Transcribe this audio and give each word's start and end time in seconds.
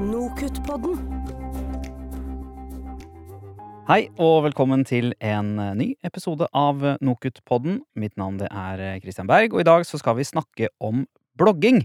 Nokutt-podden. 0.00 0.96
Hei 3.84 4.06
og 4.16 4.46
velkommen 4.46 4.80
til 4.88 5.10
en 5.20 5.50
eh, 5.60 5.74
ny 5.76 5.88
episode 6.06 6.46
av 6.56 6.80
Nokutt-podden. 7.04 7.82
Mitt 8.00 8.14
navn 8.16 8.38
er 8.46 8.80
eh, 8.80 8.94
Christian 9.02 9.28
Berg, 9.28 9.52
og 9.52 9.60
i 9.60 9.66
dag 9.68 9.84
skal 9.84 10.16
vi 10.16 10.24
snakke 10.24 10.70
om 10.80 11.02
blogging. 11.36 11.82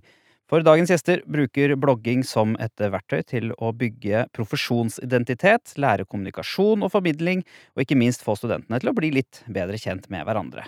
For 0.48 0.64
dagens 0.64 0.94
gjester 0.94 1.26
bruker 1.28 1.76
blogging 1.76 2.24
som 2.24 2.56
et 2.64 2.80
verktøy 2.80 3.20
til 3.28 3.52
å 3.60 3.74
bygge 3.76 4.30
profesjonsidentitet, 4.38 5.76
lære 5.76 6.08
kommunikasjon 6.08 6.88
og 6.88 6.94
formidling, 6.96 7.44
og 7.76 7.84
ikke 7.84 8.00
minst 8.00 8.24
få 8.24 8.38
studentene 8.40 8.80
til 8.80 8.94
å 8.94 8.96
bli 8.96 9.12
litt 9.18 9.44
bedre 9.52 9.82
kjent 9.82 10.08
med 10.14 10.24
hverandre. 10.24 10.64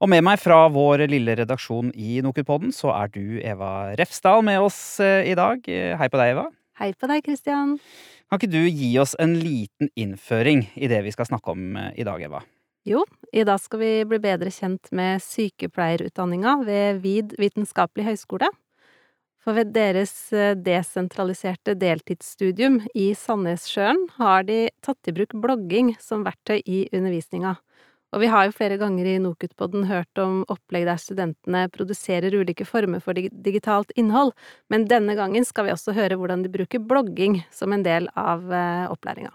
Og 0.00 0.08
med 0.08 0.24
meg 0.24 0.40
fra 0.40 0.62
vår 0.72 1.04
lille 1.12 1.36
redaksjon 1.42 1.92
i 1.92 2.22
Nokutt-podden, 2.24 2.72
så 2.72 2.94
er 2.96 3.12
du 3.12 3.42
Eva 3.42 3.90
Refsdal 4.00 4.40
med 4.46 4.62
oss 4.70 4.78
eh, 5.04 5.26
i 5.28 5.36
dag. 5.36 5.60
Hei 5.68 6.08
på 6.08 6.22
deg, 6.22 6.38
Eva. 6.38 6.48
Hei 6.78 6.92
på 6.94 7.08
deg, 7.10 7.24
Christian. 7.26 7.72
Kan 8.30 8.38
ikke 8.38 8.52
du 8.52 8.60
gi 8.70 8.92
oss 9.02 9.16
en 9.18 9.32
liten 9.34 9.88
innføring 9.98 10.60
i 10.78 10.86
det 10.86 11.00
vi 11.02 11.10
skal 11.10 11.26
snakke 11.26 11.50
om 11.50 11.74
eh, 11.74 11.88
i 11.98 12.04
dag, 12.06 12.22
Eva? 12.22 12.44
Jo, 12.86 13.02
i 13.34 13.42
dag 13.42 13.58
skal 13.58 13.80
vi 13.82 13.90
bli 14.06 14.20
bedre 14.22 14.52
kjent 14.54 14.92
med 14.94 15.18
sykepleierutdanninga 15.24 16.52
ved 16.62 17.00
VID 17.02 17.34
vitenskapelig 17.42 18.06
høgskole. 18.12 18.52
For 19.42 19.58
ved 19.58 19.74
deres 19.74 20.12
eh, 20.30 20.54
desentraliserte 20.54 21.74
deltidsstudium 21.82 22.84
i 22.94 23.10
Sandnessjøen 23.18 24.04
har 24.20 24.46
de 24.46 24.68
tatt 24.78 25.10
i 25.10 25.16
bruk 25.18 25.34
blogging 25.34 25.96
som 25.98 26.22
verktøy 26.28 26.60
i 26.62 26.84
undervisninga. 26.92 27.56
Og 28.14 28.22
vi 28.22 28.28
har 28.32 28.46
jo 28.46 28.54
flere 28.56 28.78
ganger 28.80 29.04
i 29.04 29.18
Nokutpodden 29.20 29.84
hørt 29.90 30.20
om 30.22 30.40
opplegg 30.48 30.86
der 30.88 31.00
studentene 31.00 31.66
produserer 31.72 32.32
ulike 32.32 32.64
former 32.64 33.02
for 33.04 33.18
digitalt 33.18 33.92
innhold, 34.00 34.32
men 34.72 34.86
denne 34.88 35.16
gangen 35.18 35.44
skal 35.44 35.68
vi 35.68 35.74
også 35.74 35.92
høre 35.96 36.16
hvordan 36.16 36.46
de 36.46 36.52
bruker 36.52 36.80
blogging 36.80 37.42
som 37.52 37.74
en 37.76 37.84
del 37.84 38.08
av 38.16 38.48
eh, 38.48 38.86
opplæringa. 38.88 39.34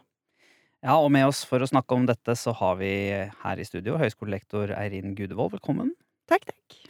Ja, 0.84 0.98
og 0.98 1.14
med 1.16 1.30
oss 1.30 1.44
for 1.48 1.64
å 1.64 1.70
snakke 1.70 1.96
om 1.96 2.10
dette 2.10 2.36
så 2.36 2.52
har 2.60 2.82
vi 2.82 2.92
her 3.14 3.62
i 3.62 3.68
studio 3.68 3.96
høyskolelektor 4.02 4.74
Eirin 4.76 5.14
Gudevold. 5.16 5.54
Velkommen. 5.54 5.94
Takk, 6.28 6.50
takk. 6.50 6.82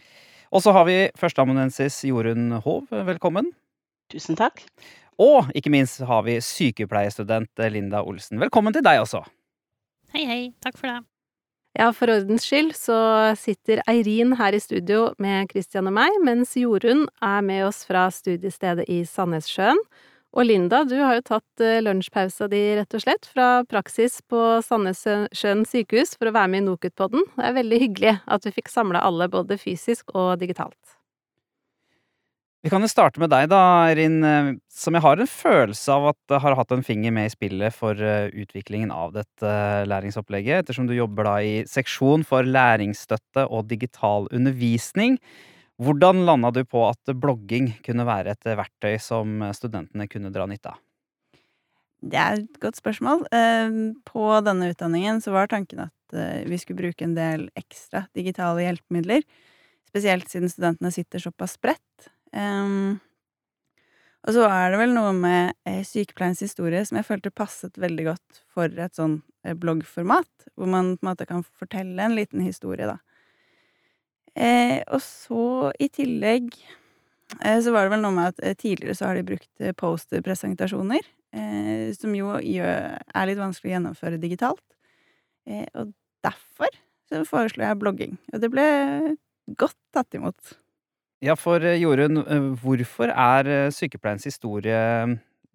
Og 0.53 0.63
så 0.63 0.73
har 0.73 0.87
vi 0.87 0.97
førsteamanuensis 1.19 1.99
Jorunn 2.07 2.55
Hov. 2.63 2.87
Velkommen. 2.89 3.51
Tusen 4.13 4.39
takk. 4.39 4.65
Og 5.21 5.51
ikke 5.57 5.73
minst 5.73 6.01
har 6.09 6.25
vi 6.25 6.39
sykepleierstudent 6.41 7.65
Linda 7.73 8.01
Olsen. 8.01 8.41
Velkommen 8.41 8.73
til 8.73 8.85
deg 8.85 9.03
også. 9.03 9.21
Hei, 10.13 10.25
hei. 10.29 10.43
Takk 10.63 10.79
for 10.79 10.89
det. 10.89 11.01
Ja, 11.73 11.87
for 11.89 12.11
ordens 12.13 12.43
skyld 12.45 12.75
så 12.77 12.95
sitter 13.39 13.79
Eirin 13.89 14.35
her 14.37 14.53
i 14.53 14.61
studio 14.61 15.07
med 15.21 15.49
Christian 15.49 15.89
og 15.89 15.95
meg, 15.97 16.19
mens 16.21 16.53
Jorunn 16.59 17.07
er 17.17 17.41
med 17.41 17.63
oss 17.65 17.81
fra 17.89 18.05
studiestedet 18.13 18.85
i 18.93 18.99
Sandnessjøen. 19.09 19.81
Og 20.37 20.47
Linda, 20.49 20.83
du 20.85 20.95
har 20.99 21.17
jo 21.17 21.25
tatt 21.25 21.61
eh, 21.65 21.79
lunsjpausa 21.81 22.47
di, 22.49 22.61
rett 22.77 22.93
og 22.93 23.01
slett, 23.01 23.25
fra 23.29 23.47
praksis 23.69 24.19
på 24.29 24.39
Sandnessjøen 24.65 25.65
sykehus 25.69 26.13
for 26.17 26.29
å 26.29 26.35
være 26.37 26.53
med 26.53 26.63
i 26.63 26.67
Nokutpodden. 26.69 27.25
Det 27.37 27.45
er 27.49 27.57
veldig 27.57 27.81
hyggelig 27.87 28.15
at 28.21 28.45
vi 28.49 28.53
fikk 28.57 28.73
samla 28.73 29.01
alle, 29.05 29.29
både 29.33 29.57
fysisk 29.61 30.13
og 30.13 30.35
digitalt. 30.41 30.97
Vi 32.63 32.71
kan 32.71 32.79
jo 32.79 32.87
starte 32.87 33.19
med 33.19 33.27
deg, 33.27 33.49
da, 33.51 33.59
Erin, 33.91 34.21
eh, 34.23 34.53
som 34.71 34.95
jeg 34.95 35.03
har 35.03 35.19
en 35.19 35.27
følelse 35.27 35.95
av 35.97 36.05
at 36.13 36.35
har 36.45 36.53
hatt 36.55 36.69
en 36.71 36.85
finger 36.85 37.11
med 37.11 37.27
i 37.27 37.33
spillet 37.33 37.75
for 37.75 37.99
eh, 37.99 38.29
utviklingen 38.31 38.93
av 38.95 39.11
dette 39.17 39.49
eh, 39.49 39.83
læringsopplegget, 39.91 40.63
ettersom 40.63 40.87
du 40.87 40.93
jobber 40.95 41.27
da 41.27 41.33
i 41.43 41.57
seksjon 41.67 42.23
for 42.23 42.47
læringsstøtte 42.47 43.49
og 43.49 43.67
digital 43.67 44.29
undervisning. 44.31 45.19
Hvordan 45.83 46.23
landa 46.23 46.53
du 46.55 46.61
på 46.63 46.85
at 46.87 47.11
blogging 47.19 47.73
kunne 47.83 48.07
være 48.07 48.37
et 48.37 48.47
verktøy 48.47 48.95
som 49.03 49.43
studentene 49.51 50.07
kunne 50.07 50.31
dra 50.31 50.47
nytte 50.47 50.71
av? 50.71 50.79
Det 51.99 52.19
er 52.19 52.39
et 52.45 52.63
godt 52.63 52.79
spørsmål. 52.79 53.25
På 54.07 54.31
denne 54.45 54.71
utdanningen 54.71 55.19
så 55.23 55.35
var 55.35 55.51
tanken 55.51 55.87
at 55.89 56.17
vi 56.47 56.59
skulle 56.61 56.83
bruke 56.83 57.07
en 57.07 57.15
del 57.15 57.47
ekstra 57.59 58.05
digitale 58.15 58.67
hjelpemidler. 58.67 59.23
Spesielt 59.89 60.29
siden 60.31 60.51
studentene 60.51 60.91
sitter 60.93 61.23
såpass 61.23 61.55
spredt. 61.57 62.11
Og 64.23 64.35
så 64.37 64.43
er 64.47 64.71
det 64.71 64.79
vel 64.79 64.93
noe 64.95 65.11
med 65.15 65.51
eh, 65.67 65.81
sykepleiens 65.83 66.39
historie 66.45 66.83
som 66.87 66.99
jeg 66.99 67.07
følte 67.09 67.31
passet 67.35 67.75
veldig 67.81 68.05
godt 68.07 68.43
for 68.55 68.71
et 68.71 68.95
sånn 68.95 69.17
eh, 69.43 69.55
bloggformat, 69.59 70.47
hvor 70.55 70.69
man 70.71 70.93
på 70.95 71.03
en 71.03 71.09
måte 71.09 71.27
kan 71.27 71.43
fortelle 71.43 72.05
en 72.05 72.15
liten 72.15 72.43
historie, 72.45 72.87
da. 72.87 73.01
Eh, 74.33 74.79
og 74.87 75.03
så 75.03 75.73
i 75.75 75.89
tillegg 75.93 76.47
eh, 77.43 77.59
så 77.59 77.75
var 77.75 77.85
det 77.85 77.93
vel 77.97 78.05
noe 78.05 78.15
med 78.15 78.31
at 78.31 78.39
eh, 78.41 78.55
tidligere 78.55 78.95
så 78.97 79.09
har 79.09 79.19
de 79.19 79.27
brukt 79.27 79.51
eh, 79.61 79.75
posterpresentasjoner, 79.77 81.11
som 81.97 82.13
jo 82.13 82.27
er 82.37 83.25
litt 83.25 83.39
vanskelig 83.39 83.71
å 83.71 83.73
gjennomføre 83.73 84.19
digitalt. 84.21 84.61
og 85.73 85.95
derfor 86.21 86.69
så 87.09 87.23
foreslo 87.25 87.63
jeg 87.65 87.79
blogging, 87.81 88.19
og 88.29 88.43
det 88.43 88.51
ble 88.53 88.65
godt 89.57 89.79
tatt 89.97 90.13
imot. 90.13 90.53
Ja, 91.23 91.37
for 91.39 91.63
eh, 91.63 91.79
Jorunn, 91.79 92.17
eh, 92.19 92.47
hvorfor 92.59 93.07
er 93.07 93.47
eh, 93.47 93.69
sykepleiens 93.71 94.25
historie 94.27 94.79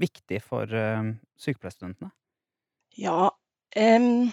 viktig 0.00 0.38
for 0.40 0.70
sykepleierstudentene? 1.36 2.08
Ja, 2.96 3.28
um, 3.76 4.30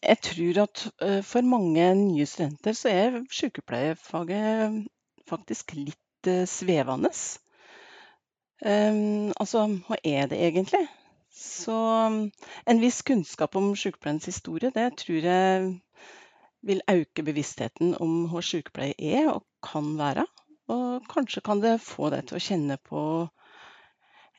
jeg 0.00 0.18
tror 0.24 0.60
at 0.62 0.84
for 1.26 1.44
mange 1.44 1.88
nye 1.98 2.26
studenter 2.26 2.72
så 2.78 2.88
er 2.88 3.18
sykepleierfaget 3.28 4.86
faktisk 5.28 5.74
litt 5.76 6.30
svevende. 6.48 7.10
Um, 8.64 9.34
altså, 9.36 9.66
hva 9.88 9.98
er 10.04 10.30
det 10.30 10.38
egentlig? 10.46 10.86
Så 11.34 11.76
um, 12.06 12.22
en 12.64 12.80
viss 12.80 13.02
kunnskap 13.02 13.58
om 13.58 13.74
sykepleiens 13.76 14.30
historie, 14.30 14.72
det 14.72 14.94
tror 15.02 15.28
jeg 15.28 15.74
vil 16.66 16.80
øke 16.90 17.26
bevisstheten 17.26 17.92
om 18.00 18.24
hva 18.30 18.40
sykepleie 18.42 18.94
er 18.96 19.28
og 19.34 19.44
kan 19.66 19.94
være. 19.98 20.26
Og 20.72 21.06
kanskje 21.10 21.42
kan 21.46 21.62
det 21.62 21.78
få 21.84 22.10
deg 22.14 22.26
til 22.26 22.38
å 22.38 22.42
kjenne 22.42 22.78
på 22.82 23.02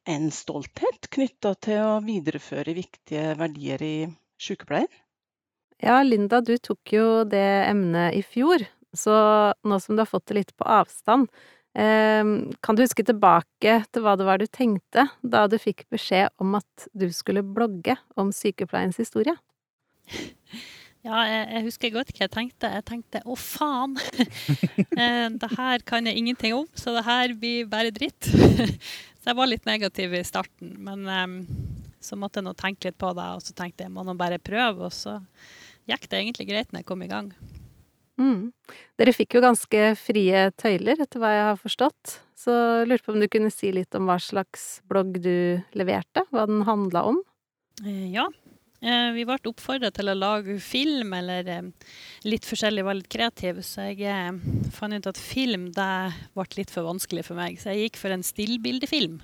en 0.07 0.29
stolthet 0.31 1.09
knytta 1.11 1.53
til 1.63 1.83
å 1.83 1.99
videreføre 2.03 2.75
viktige 2.75 3.35
verdier 3.39 3.83
i 3.83 3.95
sykepleien. 4.39 4.89
Ja, 5.83 5.99
Linda, 6.01 6.39
du 6.41 6.55
tok 6.57 6.93
jo 6.95 7.07
det 7.29 7.45
emnet 7.67 8.15
i 8.17 8.23
fjor, 8.25 8.63
så 8.97 9.17
nå 9.67 9.77
som 9.83 9.97
du 9.97 10.01
har 10.01 10.09
fått 10.09 10.31
det 10.31 10.39
litt 10.39 10.55
på 10.57 10.65
avstand, 10.65 11.27
eh, 11.77 12.23
kan 12.63 12.75
du 12.75 12.81
huske 12.81 13.05
tilbake 13.05 13.75
til 13.91 14.05
hva 14.05 14.15
det 14.17 14.25
var 14.25 14.41
du 14.41 14.47
tenkte 14.47 15.05
da 15.21 15.45
du 15.51 15.59
fikk 15.61 15.85
beskjed 15.94 16.33
om 16.41 16.57
at 16.57 16.88
du 16.97 17.05
skulle 17.13 17.45
blogge 17.45 17.99
om 18.17 18.33
sykepleiens 18.33 18.97
historie? 18.97 19.38
Ja, 21.05 21.21
jeg, 21.27 21.43
jeg, 21.53 21.63
husker 21.67 21.93
godt 21.93 22.11
hva 22.13 22.23
jeg 22.25 22.33
tenkte. 22.33 22.71
Jeg 22.73 22.85
tenkte 22.87 23.23
å, 23.25 23.37
faen! 23.39 23.97
Eh, 24.97 25.27
det 25.29 25.49
her 25.53 25.83
kan 25.85 26.07
jeg 26.09 26.17
ingenting 26.17 26.55
om, 26.57 26.65
så 26.73 26.89
det 26.95 27.03
her 27.05 27.33
blir 27.37 27.67
bare 27.69 27.91
dritt. 27.93 28.25
så 29.19 29.29
jeg 29.29 29.37
var 29.37 29.49
litt 29.49 29.67
negativ 29.69 30.15
i 30.17 30.23
starten, 30.25 30.71
men 30.81 31.03
um, 31.05 31.35
så 32.01 32.17
måtte 32.17 32.41
jeg 32.41 32.47
nå 32.47 32.53
tenke 32.57 32.89
litt 32.89 32.97
på 32.97 33.11
det, 33.13 33.27
og 33.37 33.43
så 33.45 33.53
tenkte 33.53 33.85
jeg 33.85 33.93
må 33.93 34.01
nå 34.07 34.15
bare 34.17 34.39
prøve, 34.41 34.89
og 34.89 34.95
så 34.95 35.19
gikk 35.89 36.07
det 36.09 36.23
egentlig 36.23 36.47
greit 36.49 36.73
når 36.73 36.81
jeg 36.81 36.89
kom 36.89 37.05
i 37.05 37.11
gang. 37.11 37.29
Mm. 38.17 38.49
Dere 38.97 39.13
fikk 39.13 39.37
jo 39.37 39.43
ganske 39.45 39.83
frie 40.01 40.47
tøyler, 40.57 41.03
etter 41.05 41.21
hva 41.21 41.33
jeg 41.35 41.45
har 41.51 41.61
forstått. 41.61 42.17
Så 42.37 42.53
jeg 42.53 42.89
lurte 42.89 43.05
på 43.05 43.13
om 43.13 43.21
du 43.21 43.29
kunne 43.29 43.53
si 43.53 43.69
litt 43.75 43.93
om 43.97 44.09
hva 44.09 44.17
slags 44.21 44.79
blogg 44.89 45.19
du 45.21 45.61
leverte, 45.77 46.25
hva 46.33 46.47
den 46.49 46.65
handla 46.65 47.05
om? 47.11 47.21
Eh, 47.85 48.09
ja, 48.13 48.25
vi 48.79 49.23
ble 49.25 49.38
oppfordra 49.49 49.89
til 49.89 50.11
å 50.11 50.13
lage 50.17 50.59
film, 50.61 51.13
eller 51.17 51.47
eh, 51.49 51.69
litt 52.29 52.45
forskjellig, 52.45 52.83
var 52.85 52.99
litt 52.99 53.09
kreativ. 53.09 53.63
Så 53.65 53.88
jeg 53.89 54.03
eh, 54.05 54.31
fant 54.73 54.93
ut 54.93 55.09
at 55.09 55.17
film 55.21 55.71
det 55.73 55.93
ble 56.38 56.47
litt 56.59 56.73
for 56.73 56.85
vanskelig 56.85 57.25
for 57.25 57.39
meg. 57.39 57.57
Så 57.61 57.73
jeg 57.73 57.88
gikk 57.88 58.01
for 58.03 58.13
en 58.13 58.25
stillbildefilm. 58.25 59.17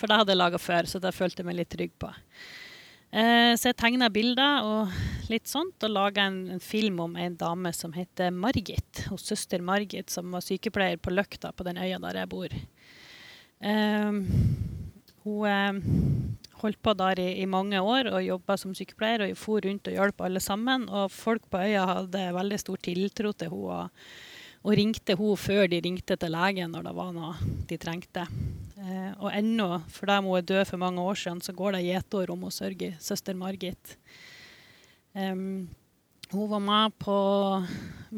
For 0.00 0.08
det 0.08 0.20
hadde 0.20 0.32
jeg 0.32 0.40
laga 0.40 0.60
før, 0.60 0.88
så 0.88 1.00
det 1.02 1.16
følte 1.16 1.42
jeg 1.42 1.48
meg 1.48 1.58
litt 1.60 1.72
trygg 1.72 1.92
på. 2.00 2.08
Så 3.16 3.70
jeg 3.70 3.76
tegna 3.78 4.10
bilder 4.12 4.66
og 4.66 5.30
litt 5.30 5.48
sånt, 5.48 5.80
og 5.86 5.92
laga 5.94 6.26
en, 6.28 6.60
film 6.60 6.98
om 7.00 7.14
en 7.16 7.36
dame 7.38 7.70
som 7.72 7.94
heter 7.94 8.34
Margit. 8.34 9.06
Hos 9.08 9.24
søster 9.30 9.62
Margit, 9.64 10.10
som 10.12 10.34
var 10.34 10.44
sykepleier 10.44 11.00
på 11.00 11.14
Løkta, 11.14 11.54
på 11.56 11.64
den 11.64 11.80
øya 11.80 12.00
der 12.02 12.18
jeg 12.20 12.28
bor. 12.34 12.56
Hun 15.24 16.35
holdt 16.62 16.80
på 16.82 16.94
der 16.96 17.20
i, 17.20 17.28
i 17.42 17.46
mange 17.50 17.80
år 17.80 18.10
og 18.12 18.24
jobba 18.24 18.56
som 18.60 18.74
sykepleier 18.76 19.26
og 19.26 19.36
for 19.40 19.64
rundt 19.64 19.90
og 19.90 19.96
hjalp 19.96 20.24
alle 20.26 20.42
sammen. 20.42 20.88
Og 20.88 21.12
folk 21.12 21.48
på 21.52 21.60
øya 21.62 21.86
hadde 21.90 22.24
veldig 22.36 22.60
stor 22.62 22.82
tiltro 22.82 23.32
til 23.32 23.52
henne 23.52 23.78
og, 23.80 24.04
og, 24.64 24.70
ringte 24.78 25.16
henne 25.18 25.40
før 25.40 25.66
de 25.72 25.80
ringte 25.84 26.16
til 26.16 26.36
legen 26.36 26.72
når 26.74 26.88
det 26.88 26.94
var 26.98 27.16
noe 27.16 27.32
de 27.70 27.80
trengte. 27.80 28.26
Eh, 28.76 29.10
og 29.18 29.30
ennå, 29.32 29.70
for 29.92 30.08
da 30.10 30.20
hun 30.20 30.36
er 30.38 30.46
død 30.46 30.64
for 30.72 30.82
mange 30.82 31.02
år 31.02 31.18
siden, 31.22 31.42
så 31.44 31.54
går 31.56 31.76
det 31.76 31.86
gjetord 31.88 32.32
om 32.34 32.46
hun 32.46 32.54
sørger, 32.54 32.96
søster 33.00 33.36
Margit. 33.36 33.96
Um, 35.16 35.68
hun 36.32 36.48
var 36.50 36.60
med 36.60 36.94
på 36.98 37.16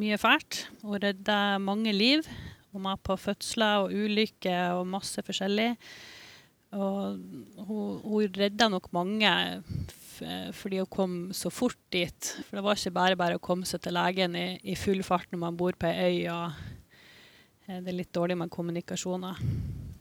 mye 0.01 0.17
fælt. 0.19 0.65
Hun 0.83 0.99
redda 1.03 1.59
mange 1.59 1.93
liv. 1.93 2.25
Hun 2.73 2.83
var 2.83 2.97
med 2.97 3.03
på 3.05 3.17
fødsler 3.17 3.85
og 3.85 3.93
ulykker 3.93 4.79
og 4.79 4.89
masse 4.89 5.23
forskjellig. 5.23 5.75
Og 6.77 7.21
hun, 7.65 8.01
hun 8.05 8.35
redda 8.37 8.69
nok 8.69 8.91
mange 8.93 9.33
fordi 10.59 10.81
hun 10.83 10.91
kom 10.91 11.13
så 11.37 11.51
fort 11.53 11.79
dit. 11.95 12.31
For 12.49 12.59
det 12.59 12.65
var 12.67 12.79
ikke 12.79 12.95
bare 12.97 13.19
bare 13.21 13.39
å 13.39 13.43
komme 13.43 13.69
seg 13.69 13.85
til 13.85 13.95
legen 13.95 14.35
i, 14.35 14.49
i 14.67 14.75
full 14.75 15.05
fart 15.07 15.31
når 15.31 15.43
man 15.45 15.59
bor 15.59 15.79
på 15.79 15.87
ei 15.91 16.25
øy 16.27 16.33
og 16.35 16.59
det 17.69 17.93
er 17.93 17.99
litt 17.99 18.15
dårlig 18.17 18.39
med 18.41 18.51
kommunikasjoner. 18.51 19.37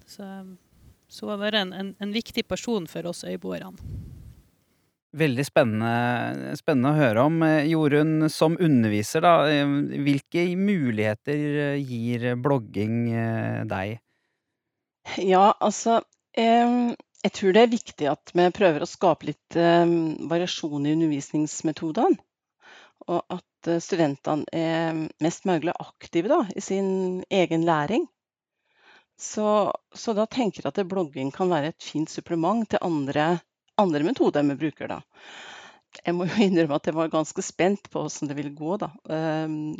Så, 0.07 0.25
så 1.11 1.25
hun 1.27 1.33
har 1.33 1.41
vært 1.41 1.59
en, 1.59 1.73
en, 1.75 1.89
en 1.99 2.13
viktig 2.15 2.45
person 2.47 2.87
for 2.87 3.09
oss 3.11 3.25
øyboerne. 3.27 3.75
Veldig 5.17 5.43
spennende, 5.47 6.53
spennende, 6.59 6.93
å 6.93 6.97
høre 6.99 7.25
om. 7.27 7.43
Jorunn, 7.67 8.27
som 8.31 8.55
underviser, 8.61 9.23
da, 9.25 9.65
hvilke 10.03 10.43
muligheter 10.59 11.75
gir 11.81 12.27
blogging 12.39 12.99
deg? 13.67 13.97
Ja, 15.23 15.49
altså 15.63 16.01
Jeg 16.37 17.33
tror 17.33 17.55
det 17.55 17.63
er 17.63 17.71
viktig 17.71 18.09
at 18.11 18.31
vi 18.37 18.45
prøver 18.53 18.83
å 18.85 18.89
skape 18.89 19.31
litt 19.31 19.57
variasjon 19.57 20.85
i 20.85 20.93
undervisningsmetodene. 20.93 22.19
Og 23.07 23.33
at 23.33 23.69
studentene 23.81 24.45
er 24.53 24.99
mest 25.23 25.47
mulig 25.49 25.73
aktive 25.81 26.29
da, 26.29 26.43
i 26.53 26.61
sin 26.61 27.23
egen 27.33 27.65
læring. 27.65 28.05
Så, 29.17 29.73
så 29.97 30.13
da 30.13 30.27
tenker 30.29 30.61
jeg 30.61 30.69
at 30.69 30.81
blogging 30.85 31.33
kan 31.33 31.49
være 31.49 31.73
et 31.73 31.81
fint 31.81 32.11
supplement 32.11 32.67
til 32.69 32.83
andre 32.85 33.31
andre 33.77 34.03
metoder 34.07 34.45
vi 34.47 34.57
bruker, 34.57 34.89
da. 34.89 35.01
Jeg 36.03 36.15
må 36.15 36.27
jo 36.27 36.41
innrømme 36.47 36.79
at 36.79 36.89
jeg 36.89 36.97
var 36.97 37.13
ganske 37.13 37.45
spent 37.45 37.89
på 37.91 38.03
hvordan 38.03 38.31
det 38.31 38.39
ville 38.39 38.55
gå, 38.57 38.77
da. 38.81 38.91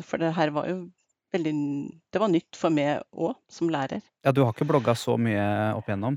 For 0.06 0.22
det 0.22 0.36
her 0.38 0.54
var 0.56 0.70
jo 0.72 0.80
veldig 1.36 1.54
Det 2.14 2.22
var 2.24 2.32
nytt 2.32 2.56
for 2.56 2.72
meg 2.72 3.04
òg, 3.12 3.36
som 3.52 3.70
lærer. 3.70 4.00
Ja, 4.24 4.32
du 4.32 4.46
har 4.46 4.54
ikke 4.56 4.70
blogga 4.70 4.96
så 4.96 5.18
mye 5.20 5.44
opp 5.76 5.90
igjennom? 5.90 6.16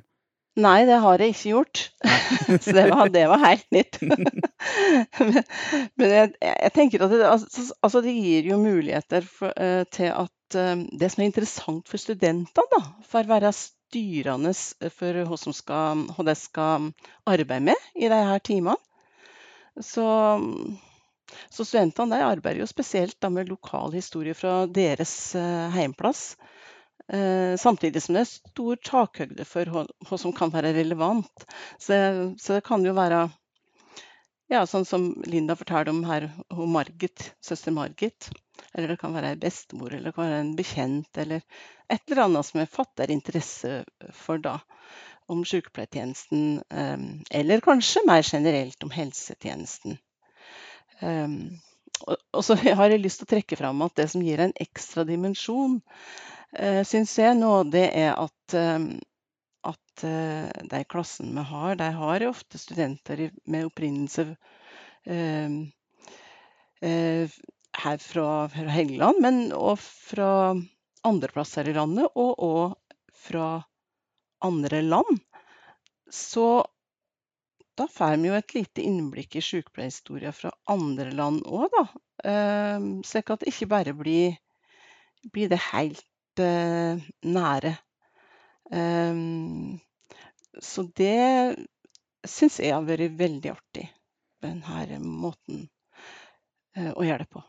Nei, 0.58 0.82
det 0.88 0.97
har 0.99 1.23
jeg 1.23 1.32
ikke 1.32 1.52
gjort. 1.52 1.81
så 2.64 2.73
det 2.75 2.87
var, 2.91 3.11
det 3.14 3.23
var 3.31 3.43
helt 3.44 3.67
nytt. 3.75 4.00
men, 4.02 5.43
men 5.94 6.14
jeg, 6.14 6.32
jeg, 6.43 6.73
tenker 6.75 7.05
at 7.06 7.14
det, 7.14 7.20
altså, 7.29 7.67
altså 7.79 8.02
det 8.02 8.17
gir 8.17 8.50
jo 8.50 8.58
muligheter 8.58 9.26
for, 9.26 9.55
uh, 9.55 9.85
til 9.94 10.11
at 10.11 10.58
uh, 10.58 10.82
det 10.91 11.12
som 11.12 11.23
er 11.23 11.31
interessant 11.31 11.91
for 11.91 12.02
studentene, 12.02 12.67
da, 12.75 12.82
får 13.12 13.31
være 13.31 13.55
styrende 13.55 14.55
for 14.91 15.23
hva, 15.31 15.38
som 15.38 15.55
skal, 15.55 16.05
hva 16.17 16.26
de 16.26 16.37
skal 16.38 16.91
arbeide 17.31 17.70
med 17.70 17.88
i 17.94 18.11
disse 18.11 18.38
timene. 18.50 18.79
Så, 19.81 20.05
så 21.46 21.64
studentene 21.64 22.25
arbeider 22.26 22.64
jo 22.64 22.69
spesielt 22.69 23.31
med 23.31 23.49
lokal 23.49 23.94
historie 23.94 24.35
fra 24.35 24.64
deres 24.67 25.14
uh, 25.38 25.70
heimplass. 25.79 26.35
Uh, 27.11 27.57
samtidig 27.59 28.03
som 28.05 28.15
det 28.15 28.23
er 28.23 28.31
stor 28.31 28.81
takhøyde 28.87 29.45
for 29.49 29.71
hva, 29.75 29.85
som 30.21 30.35
kan 30.37 30.53
være 30.55 30.75
relevant. 30.77 31.47
Så, 31.79 31.97
så, 32.39 32.59
det 32.59 32.65
kan 32.69 32.87
jo 32.87 32.95
være 32.95 33.25
ja, 34.51 34.65
sånn 34.67 34.87
som 34.87 35.11
Linda 35.31 35.55
fortalte 35.59 35.93
om 35.95 36.03
her, 36.09 36.29
om 36.51 36.71
Margit, 36.75 37.33
søster 37.43 37.75
Margit. 37.75 38.31
Eller 38.75 38.93
det 38.93 39.01
kan 39.01 39.15
være 39.15 39.33
ei 39.35 39.39
bestemor, 39.41 39.93
eller 39.95 40.11
det 40.11 40.17
kan 40.17 40.27
være 40.27 40.41
en 40.45 40.57
bekjent, 40.59 41.11
eller 41.23 41.43
et 41.91 42.03
eller 42.11 42.25
annet 42.25 42.47
som 42.47 42.61
jeg 42.61 42.71
fatter 42.71 43.13
interesse 43.15 43.81
for 44.15 44.43
da. 44.43 44.59
Om 45.31 45.45
sykepleiertjenesten, 45.47 46.61
um, 46.75 47.05
eller 47.31 47.63
kanskje 47.63 48.03
mer 48.06 48.27
generelt 48.27 48.83
om 48.83 48.91
helsetjenesten. 48.91 49.99
Um, 51.01 51.37
og, 52.09 52.43
så 52.45 52.56
har 52.59 52.91
jeg 52.91 53.03
lyst 53.05 53.23
til 53.23 53.29
å 53.29 53.33
trekke 53.37 53.59
fram 53.61 53.87
at 53.87 53.95
det 53.99 54.09
som 54.11 54.25
gir 54.25 54.43
en 54.43 54.56
ekstra 54.59 55.06
dimensjon, 55.06 55.79
syns 56.87 57.14
jeg 57.19 57.37
nå, 57.38 57.52
det 57.70 57.87
er 57.94 58.17
at, 58.19 58.55
um, 58.58 58.88
at 59.70 60.05
uh, 60.06 60.49
de 60.73 60.81
klassene 60.91 61.35
vi 61.37 61.44
har, 61.50 61.76
de 61.79 61.91
har 61.99 62.26
ofte 62.26 62.58
studenter 62.58 63.29
med 63.47 63.69
opprinnelse 63.69 64.26
her 66.81 67.97
fra, 68.02 68.26
fra 68.49 68.73
Helgeland, 68.73 69.20
men 69.23 69.41
òg 69.56 69.79
fra 69.81 70.31
andre 71.06 71.32
plasser 71.32 71.69
i 71.70 71.75
landet, 71.76 72.11
og 72.14 72.43
òg 72.44 72.75
fra 73.17 73.62
andre 74.44 74.82
land. 74.85 75.20
Så 76.11 76.64
da 77.79 77.87
får 77.88 78.19
vi 78.20 78.29
jo 78.29 78.37
et 78.37 78.55
lite 78.56 78.85
innblikk 78.85 79.37
i 79.38 79.44
sykepleierhistorier 79.44 80.35
fra 80.37 80.50
andre 80.69 81.11
land 81.17 81.43
òg, 81.46 81.69
da. 81.73 81.85
Så 83.06 83.23
at 83.23 83.41
det 83.41 83.53
ikke 83.55 83.70
bare 83.70 83.94
blir, 83.96 84.37
blir 85.32 85.49
det 85.53 85.61
helt 85.70 86.05
eh, 86.05 86.10
nære. 86.41 87.75
Eh, 88.71 89.21
så 90.61 90.85
det 90.97 91.57
syns 92.29 92.61
jeg 92.61 92.75
har 92.75 92.85
vært 92.87 93.17
veldig 93.19 93.53
artig, 93.53 93.87
denne 94.45 94.99
måten 95.05 95.65
eh, 96.77 96.93
å 96.93 97.07
gjøre 97.07 97.25
det 97.25 97.33
på. 97.33 97.43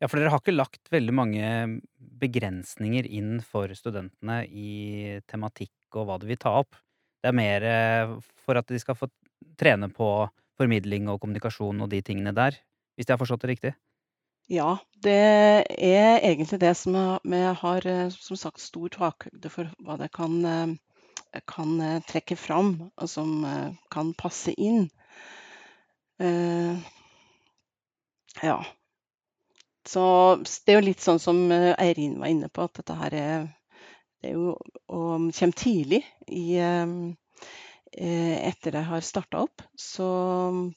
Ja, 0.00 0.08
for 0.08 0.16
dere 0.16 0.32
har 0.32 0.40
ikke 0.40 0.56
lagt 0.56 0.88
veldig 0.92 1.12
mange 1.12 1.48
begrensninger 2.20 3.04
inn 3.04 3.40
for 3.44 3.72
studentene 3.76 4.42
i 4.48 5.18
tematikk 5.28 5.98
og 6.00 6.08
hva 6.08 6.16
de 6.20 6.30
vil 6.30 6.40
ta 6.40 6.54
opp. 6.62 6.78
Det 7.20 7.28
er 7.28 7.36
mer 7.36 7.66
eh, 7.68 8.14
for 8.44 8.60
at 8.60 8.68
de 8.70 8.80
skal 8.80 8.96
få 8.96 9.10
trene 9.60 9.90
på 9.92 10.08
formidling 10.60 11.08
og 11.12 11.20
kommunikasjon 11.20 11.84
og 11.84 11.92
de 11.92 12.00
tingene 12.04 12.32
der, 12.36 12.56
hvis 12.96 13.08
jeg 13.08 13.14
har 13.14 13.20
forstått 13.20 13.44
det 13.44 13.54
riktig? 13.54 13.72
Ja, 14.50 14.70
det 15.04 15.14
er 15.14 16.24
egentlig 16.26 16.58
det 16.60 16.72
som 16.76 16.96
vi 17.22 17.42
har 17.62 17.86
eh, 17.86 18.08
som 18.10 18.38
sagt 18.40 18.62
stor 18.62 18.90
takhøyde 18.90 19.52
for 19.52 19.70
hva 19.84 19.96
det 20.00 20.10
kan, 20.16 20.40
eh, 20.44 21.40
kan 21.46 21.76
trekke 22.08 22.36
fram, 22.36 22.72
og 22.96 23.08
som 23.08 23.44
kan 23.94 24.10
passe 24.18 24.50
inn. 24.58 24.88
Ja. 28.42 28.58
Så 29.86 30.02
det 30.66 30.72
er 30.72 30.78
jo 30.78 30.86
litt 30.86 31.02
sånn 31.02 31.20
som 31.22 31.40
eh, 31.54 31.72
Eirin 31.80 32.18
var 32.20 32.30
inne 32.32 32.50
på, 32.52 32.66
at 32.66 32.76
dette 32.78 32.96
her 32.98 33.16
er, 33.16 33.46
det 34.20 34.32
er 34.32 34.36
jo 34.36 34.52
og 34.90 35.30
kommer 35.32 35.56
tidlig 35.56 36.02
i, 36.28 36.44
eh, 36.60 36.92
eh, 37.96 38.36
etter 38.50 38.76
det 38.76 38.84
har 38.90 39.06
starta 39.06 39.44
opp. 39.46 39.64
Så 39.74 40.08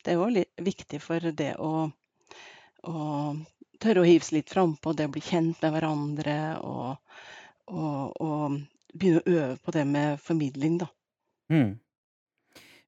det 0.06 0.16
er 0.16 0.38
litt 0.38 0.66
viktig 0.72 1.02
for 1.04 1.34
det 1.44 1.54
å, 1.60 1.90
å 2.88 2.96
tørre 3.84 4.04
å 4.04 4.08
hive 4.08 4.26
seg 4.26 4.40
litt 4.40 4.54
frampå, 4.54 4.96
det 4.96 5.08
å 5.10 5.14
bli 5.14 5.24
kjent 5.24 5.62
med 5.64 5.76
hverandre 5.76 6.38
og, 6.64 7.18
og, 7.72 8.22
og, 8.24 8.60
begynne 8.94 9.24
å 9.24 9.34
øve 9.34 9.56
på 9.64 9.74
det 9.74 9.86
med 9.90 10.20
formidling, 10.22 10.80
da. 10.84 10.90
Mm. 11.54 11.72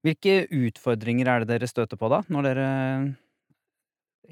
Hvilke 0.06 0.34
utfordringer 0.54 1.28
er 1.28 1.42
det 1.42 1.50
dere 1.50 1.68
støter 1.70 1.98
på 1.98 2.10
da, 2.12 2.20
når 2.30 2.46
dere 2.46 2.68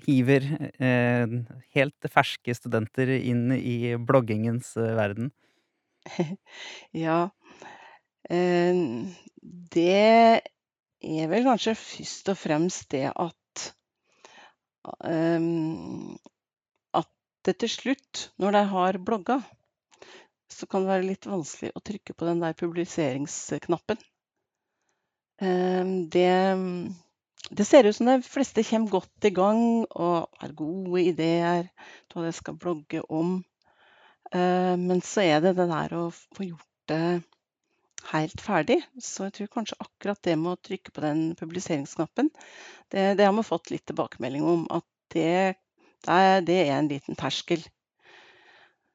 hiver 0.07 0.47
eh, 0.83 1.35
helt 1.77 2.09
ferske 2.11 2.55
studenter 2.57 3.11
inn 3.17 3.53
i 3.57 3.95
bloggingens 3.99 4.75
eh, 4.79 4.95
verden? 4.99 5.33
Ja, 7.05 7.31
eh, 8.31 8.83
det 9.75 10.43
er 11.05 11.31
vel 11.31 11.47
kanskje 11.49 11.77
først 11.79 12.31
og 12.33 12.39
fremst 12.41 12.91
det 12.93 13.09
at 13.11 13.67
um, 15.05 16.15
At 16.15 16.34
det 17.45 17.59
til 17.63 17.71
slutt, 17.73 18.29
når 18.41 18.57
de 18.57 18.65
har 18.73 18.99
blogga, 19.07 19.39
så 20.51 20.69
kan 20.71 20.85
det 20.85 20.93
være 20.93 21.09
litt 21.09 21.29
vanskelig 21.29 21.73
å 21.75 21.83
trykke 21.85 22.15
på 22.17 22.29
den 22.29 22.43
der 22.45 22.57
publiseringsknappen. 22.59 23.99
Um, 25.43 26.07
det 26.15 26.31
det 27.51 27.65
ser 27.65 27.85
ut 27.85 27.97
som 27.97 28.09
de 28.09 28.23
fleste 28.25 28.65
kommer 28.65 28.91
godt 28.91 29.27
i 29.29 29.31
gang 29.35 29.85
og 29.85 30.31
har 30.41 30.55
gode 30.57 31.03
ideer 31.03 31.67
til 32.09 32.17
hva 32.17 32.25
de 32.25 32.33
skal 32.33 32.57
blogge 32.57 33.03
om. 33.13 33.37
Eh, 34.33 34.75
men 34.81 35.03
så 35.05 35.27
er 35.27 35.43
det 35.45 35.57
det 35.59 35.69
der 35.69 35.93
å 35.99 36.07
få 36.15 36.47
gjort 36.49 36.89
det 36.89 37.21
helt 38.13 38.41
ferdig. 38.41 38.79
Så 38.97 39.29
jeg 39.29 39.37
tror 39.37 39.53
kanskje 39.59 39.81
akkurat 39.85 40.23
det 40.25 40.39
med 40.41 40.55
å 40.55 40.63
trykke 40.71 40.95
på 40.95 41.05
den 41.05 41.23
publiseringsknappen, 41.37 42.33
det, 42.93 43.13
det 43.21 43.29
har 43.29 43.37
vi 43.37 43.47
fått 43.47 43.73
litt 43.75 43.85
tilbakemelding 43.91 44.49
om. 44.49 44.65
At 44.73 44.89
det, 45.13 45.61
det 46.05 46.59
er 46.67 46.79
en 46.79 46.91
liten 46.91 47.17
terskel. 47.17 47.63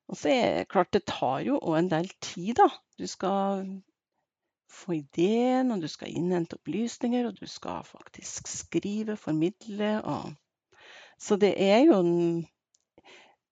Og 0.09 0.17
så 0.17 0.31
er 0.33 0.57
det 0.57 0.69
klart, 0.71 0.91
det 0.93 1.05
tar 1.09 1.43
jo 1.45 1.59
òg 1.59 1.77
en 1.79 1.91
del 1.91 2.09
tid, 2.21 2.55
da. 2.57 2.69
Du 2.97 3.05
skal 3.07 3.65
få 4.69 4.99
ideen, 4.99 5.71
og 5.73 5.81
du 5.81 5.89
skal 5.89 6.13
innhente 6.13 6.57
opplysninger, 6.57 7.27
og 7.29 7.37
du 7.37 7.49
skal 7.49 7.85
faktisk 7.85 8.49
skrive, 8.51 9.17
formidle 9.17 9.99
og 10.03 10.35
Så 11.19 11.35
det 11.35 11.51
er 11.59 11.81
jo 11.83 11.99
en 11.99 12.47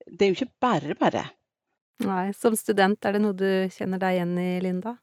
Det 0.07 0.21
er 0.21 0.29
jo 0.29 0.37
ikke 0.37 0.53
bare 0.61 0.95
bare. 0.95 1.25
Nei. 1.99 2.31
Som 2.31 2.55
student, 2.55 3.05
er 3.05 3.11
det 3.11 3.21
noe 3.21 3.35
du 3.35 3.67
kjenner 3.73 3.99
deg 3.99 4.15
igjen 4.15 4.37
i, 4.39 4.59
Linda? 4.63 4.93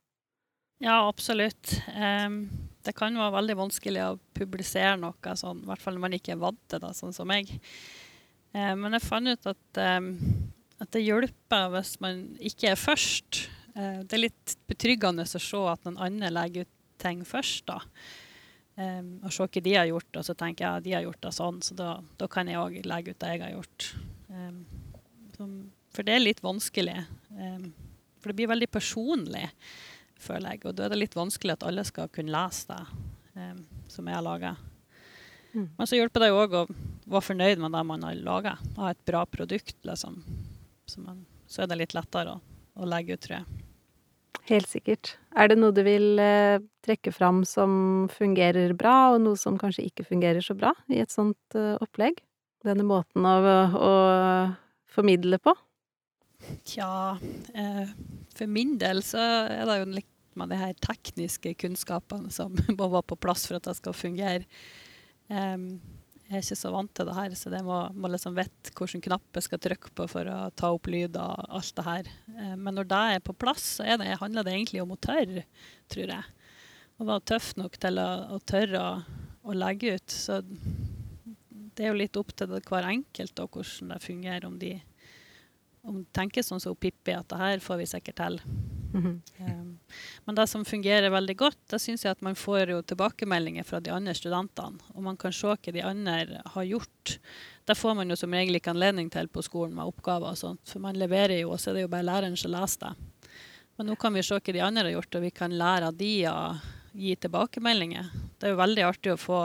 Ja, 0.81 1.09
absolutt. 1.09 1.75
Um, 1.93 2.49
det 2.85 2.95
kan 2.97 3.17
være 3.19 3.35
veldig 3.35 3.57
vanskelig 3.59 4.01
å 4.05 4.17
publisere 4.33 4.97
noe 4.97 5.37
sånn, 5.37 5.61
i 5.61 5.69
hvert 5.69 5.83
fall 5.83 5.99
når 5.99 6.05
man 6.07 6.17
ikke 6.17 6.33
er 6.33 6.41
vant 6.41 6.63
til 6.71 6.81
det, 6.81 6.95
sånn 6.97 7.13
som 7.13 7.29
meg. 7.29 7.53
Um, 8.55 8.85
men 8.85 8.95
jeg 8.95 9.03
fant 9.03 9.31
ut 9.31 9.51
at, 9.51 9.83
um, 9.99 10.13
at 10.83 10.91
det 10.95 11.03
hjelper 11.03 11.73
hvis 11.75 11.97
man 12.05 12.25
ikke 12.39 12.71
er 12.71 12.79
først. 12.79 13.49
Eh, 13.75 14.03
det 14.07 14.15
er 14.15 14.27
litt 14.29 14.55
betryggende 14.71 15.25
å 15.27 15.31
se 15.31 15.63
at 15.71 15.87
noen 15.87 15.99
andre 16.03 16.31
legger 16.31 16.67
ut 16.67 16.75
ting 17.03 17.25
først, 17.27 17.67
da. 17.67 17.81
Um, 18.75 19.21
og 19.23 19.31
se 19.35 19.47
hva 19.47 19.63
de 19.63 19.75
har 19.75 19.87
gjort, 19.87 20.19
og 20.19 20.27
så 20.27 20.35
tenker 20.39 20.65
jeg 20.65 20.81
at 20.81 20.85
de 20.87 20.95
har 20.97 21.05
gjort 21.05 21.23
det 21.23 21.33
sånn, 21.35 21.61
så 21.63 21.77
da, 21.79 21.89
da 22.19 22.29
kan 22.31 22.51
jeg 22.51 22.59
òg 22.59 22.79
legge 22.87 23.15
ut 23.15 23.21
det 23.23 23.33
jeg 23.33 23.43
har 23.45 23.55
gjort. 23.55 23.89
Um, 24.31 24.61
som, 25.37 25.57
for 25.95 26.07
det 26.07 26.17
er 26.17 26.23
litt 26.23 26.43
vanskelig. 26.43 26.97
Um, 27.35 27.69
for 28.23 28.31
det 28.31 28.39
blir 28.39 28.51
veldig 28.55 28.71
personlig, 28.71 29.49
føler 30.23 30.55
jeg. 30.55 30.65
Og 30.67 30.79
da 30.79 30.87
er 30.87 30.95
det 30.95 31.01
litt 31.03 31.19
vanskelig 31.19 31.59
at 31.59 31.67
alle 31.67 31.87
skal 31.87 32.11
kunne 32.15 32.35
lese 32.35 32.71
det 33.35 33.51
som 33.91 34.07
jeg 34.07 34.15
har 34.15 34.23
laga. 34.25 34.55
Mm. 35.55 35.69
Men 35.79 35.87
så 35.87 35.99
hjelper 35.99 36.25
det 36.25 36.31
jo 36.33 36.41
òg 36.43 36.57
å 36.59 36.65
være 37.11 37.27
fornøyd 37.29 37.63
med 37.63 37.75
det 37.77 37.85
man 37.87 38.07
har 38.07 38.19
laga. 38.27 38.57
Ha 38.79 38.91
et 38.91 39.05
bra 39.07 39.23
produkt, 39.27 39.77
liksom. 39.87 40.19
Så, 40.91 41.01
man, 41.01 41.23
så, 41.47 41.63
er 41.63 41.71
det 41.71 41.81
litt 41.81 41.95
lettere 41.97 42.37
å, 42.37 42.41
å 42.81 42.89
legge 42.89 43.17
ut, 43.17 43.23
tror 43.25 43.39
jeg. 43.39 43.65
Helt 44.51 44.69
sikkert. 44.69 45.15
Er 45.41 45.49
det 45.49 45.57
noe 45.57 45.73
du 45.73 45.81
vil 45.87 46.21
eh, 46.21 46.61
trekke 46.85 47.15
fram 47.15 47.45
som 47.49 48.11
fungerer 48.13 48.75
bra, 48.77 49.15
og 49.15 49.23
noe 49.25 49.41
som 49.41 49.57
kanskje 49.61 49.87
ikke 49.89 50.05
fungerer 50.05 50.45
så 50.45 50.57
bra 50.59 50.75
i 50.93 51.01
et 51.01 51.15
sånt 51.15 51.57
eh, 51.57 51.77
opplegg? 51.81 52.21
Denne 52.65 52.85
måten 52.89 53.25
å, 53.29 53.37
å 53.77 53.95
formidle 54.93 55.41
på? 55.41 55.55
Tja, 56.69 57.17
eh, 57.57 57.87
for 58.37 58.51
min 58.51 58.77
del 58.81 59.01
så 59.07 59.23
er 59.49 59.65
det 59.69 59.79
jo 59.81 59.89
litt 59.95 60.11
med 60.37 60.51
de 60.51 60.59
her 60.59 60.75
tekniske 60.83 61.55
kunnskapene 61.63 62.33
som 62.35 62.53
må 62.79 62.89
være 62.89 63.09
på 63.13 63.21
plass 63.25 63.47
for 63.49 63.59
at 63.59 63.69
det 63.69 63.79
skal 63.79 63.97
fungere. 63.97 64.45
Um, 65.29 65.69
jeg 66.25 66.39
er 66.39 66.45
ikke 66.45 66.57
så 66.57 66.71
vant 66.73 66.93
til 66.97 67.07
det 67.09 67.15
her, 67.19 67.35
så 67.37 67.51
jeg 67.53 67.65
må, 67.67 67.79
må 68.01 68.09
liksom 68.09 68.37
vite 68.37 68.73
hvilken 68.73 69.03
knapp 69.05 69.37
jeg 69.37 69.45
skal 69.45 69.61
trykke 69.61 69.91
på 69.93 70.07
for 70.09 70.31
å 70.33 70.39
ta 70.57 70.71
opp 70.73 70.89
lyd 70.89 71.19
og 71.21 71.43
alt 71.59 71.75
det 71.77 71.85
her. 71.85 72.09
Eh, 72.33 72.55
men 72.57 72.79
når 72.79 72.89
det 72.89 73.01
er 73.13 73.21
på 73.27 73.35
plass, 73.37 73.67
så 73.77 73.99
det, 74.01 74.09
handler 74.23 74.47
det 74.47 74.55
egentlig 74.55 74.81
om 74.83 74.95
å 74.95 75.01
tørre, 75.05 75.45
tror 75.93 76.15
jeg. 76.15 76.49
Å 76.97 77.09
være 77.11 77.27
tøff 77.29 77.51
nok 77.61 77.77
til 77.83 78.01
å, 78.01 78.09
å 78.33 78.41
tørre 78.41 78.81
å, 78.81 79.21
å, 79.45 79.59
legge 79.59 79.99
ut. 79.99 80.17
Så 80.17 80.41
det 80.41 81.85
er 81.85 81.93
jo 81.93 82.01
litt 82.01 82.17
opp 82.17 82.33
til 82.33 82.51
det, 82.55 82.65
hver 82.71 82.89
enkelt 82.89 83.45
og 83.45 83.59
hvordan 83.59 83.93
det 83.93 84.03
fungerer. 84.07 84.49
Om 84.49 84.57
de, 84.63 84.73
om 85.85 86.01
de 86.01 86.07
tenker 86.17 86.47
sånn 86.47 86.63
som 86.63 86.79
Pippi, 86.79 87.19
at 87.19 87.29
det 87.31 87.43
her 87.43 87.63
får 87.63 87.83
vi 87.83 87.91
sikkert 87.93 88.23
til. 88.23 88.41
Mm 88.95 89.03
-hmm. 89.05 89.17
Men 90.25 90.37
det 90.39 90.47
som 90.51 90.65
fungerer 90.65 91.13
veldig 91.13 91.37
godt, 91.41 91.59
det 91.71 91.81
syns 91.83 92.05
jeg 92.05 92.17
at 92.17 92.23
man 92.25 92.39
får 92.39 92.73
jo 92.73 92.83
tilbakemeldinger 92.83 93.67
fra 93.69 93.81
de 93.85 93.93
andre 93.95 94.15
studentene. 94.17 94.81
Og 94.95 95.03
man 95.07 95.19
kan 95.21 95.35
se 95.35 95.51
hva 95.53 95.75
de 95.77 95.85
andre 95.85 96.43
har 96.55 96.69
gjort. 96.69 97.17
Det 97.65 97.77
får 97.79 97.99
man 97.99 98.11
jo 98.11 98.19
som 98.19 98.35
regel 98.35 98.59
ikke 98.59 98.75
anledning 98.75 99.11
til 99.13 99.29
på 99.33 99.45
skolen 99.45 99.77
med 99.77 99.91
oppgaver 99.91 100.33
og 100.33 100.41
sånt, 100.41 100.65
for 100.69 100.85
man 100.85 100.99
leverer 101.01 101.41
jo, 101.43 101.53
og 101.55 101.61
så 101.61 101.73
er 101.73 101.79
det 101.79 101.87
jo 101.87 101.93
bare 101.93 102.09
læreren 102.09 102.39
som 102.41 102.55
leser 102.55 102.89
det. 102.89 103.29
Men 103.77 103.91
nå 103.91 103.99
kan 103.99 104.15
vi 104.15 104.23
se 104.23 104.39
hva 104.39 104.55
de 104.55 104.63
andre 104.63 104.87
har 104.87 104.97
gjort, 104.99 105.17
og 105.19 105.25
vi 105.25 105.35
kan 105.35 105.55
lære 105.59 105.91
av 105.91 105.97
de 105.99 106.15
å 106.31 106.39
gi 106.95 107.15
tilbakemeldinger. 107.19 108.11
Det 108.39 108.47
er 108.47 108.55
jo 108.55 108.61
veldig 108.61 108.85
artig 108.87 109.15
å 109.15 109.21
få 109.21 109.41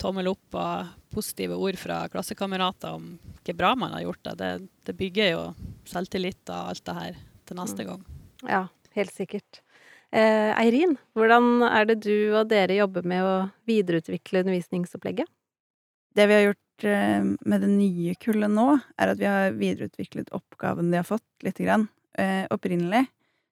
tommel 0.00 0.28
opp 0.30 0.56
og 0.56 0.94
positive 1.12 1.56
ord 1.56 1.78
fra 1.80 2.02
klassekamerater 2.12 2.96
om 2.96 3.14
hvor 3.46 3.56
bra 3.56 3.72
man 3.78 3.94
har 3.96 4.04
gjort 4.04 4.22
det. 4.28 4.34
Det, 4.40 4.50
det 4.88 4.96
bygger 4.98 5.30
jo 5.32 5.42
selvtillit 5.88 6.50
og 6.50 6.72
alt 6.72 6.84
det 6.88 6.96
her 6.96 7.18
til 7.46 7.60
neste 7.60 7.84
mm. 7.84 7.90
gang. 7.90 8.06
Ja, 8.46 8.62
helt 8.96 9.14
sikkert. 9.14 9.62
Eh, 10.14 10.52
Eirin, 10.56 10.94
hvordan 11.16 11.64
er 11.66 11.88
det 11.88 11.98
du 12.04 12.36
og 12.36 12.46
dere 12.52 12.78
jobber 12.78 13.06
med 13.08 13.24
å 13.26 13.34
videreutvikle 13.68 14.44
undervisningsopplegget? 14.44 15.28
Det 16.16 16.24
vi 16.30 16.36
har 16.36 16.44
gjort 16.46 16.86
eh, 16.88 17.26
med 17.26 17.64
det 17.64 17.72
nye 17.72 18.14
kullet 18.22 18.52
nå, 18.52 18.68
er 18.96 19.12
at 19.12 19.20
vi 19.20 19.28
har 19.28 19.56
videreutviklet 19.58 20.32
oppgaven 20.36 20.92
de 20.92 21.02
har 21.02 21.08
fått, 21.08 21.26
lite 21.44 21.66
grann. 21.66 21.88
Eh, 22.16 22.46
opprinnelig 22.54 23.04